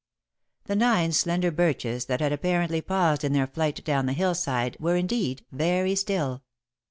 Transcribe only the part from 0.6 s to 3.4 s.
The nine slender birches, that had apparently paused in